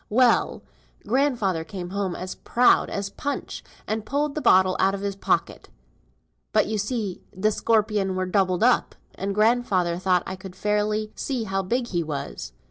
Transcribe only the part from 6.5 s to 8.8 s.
But you see th' scorpion were doubled